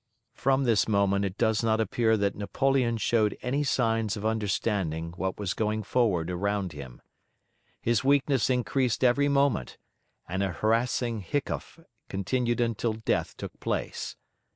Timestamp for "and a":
10.27-10.53